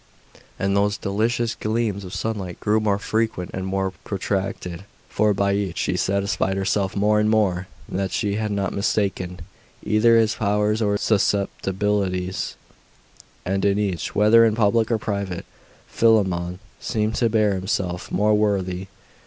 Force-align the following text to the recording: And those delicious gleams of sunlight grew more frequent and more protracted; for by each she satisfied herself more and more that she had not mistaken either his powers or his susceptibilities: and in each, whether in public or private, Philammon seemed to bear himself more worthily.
And 0.57 0.75
those 0.75 0.97
delicious 0.97 1.53
gleams 1.53 2.03
of 2.03 2.15
sunlight 2.15 2.59
grew 2.59 2.79
more 2.79 2.97
frequent 2.97 3.51
and 3.53 3.67
more 3.67 3.91
protracted; 4.03 4.83
for 5.09 5.31
by 5.31 5.53
each 5.53 5.77
she 5.77 5.95
satisfied 5.95 6.57
herself 6.57 6.95
more 6.95 7.19
and 7.19 7.29
more 7.29 7.67
that 7.87 8.11
she 8.11 8.33
had 8.33 8.49
not 8.49 8.73
mistaken 8.73 9.41
either 9.83 10.17
his 10.17 10.33
powers 10.33 10.81
or 10.81 10.93
his 10.93 11.01
susceptibilities: 11.01 12.55
and 13.45 13.63
in 13.63 13.77
each, 13.77 14.15
whether 14.15 14.43
in 14.43 14.55
public 14.55 14.89
or 14.89 14.97
private, 14.97 15.45
Philammon 15.87 16.57
seemed 16.79 17.13
to 17.17 17.29
bear 17.29 17.53
himself 17.53 18.11
more 18.11 18.33
worthily. 18.33 18.87